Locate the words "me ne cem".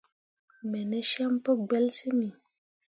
0.69-1.33